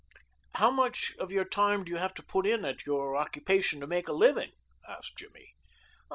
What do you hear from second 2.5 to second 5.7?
at your occupation to make a living?" asked Jimmy.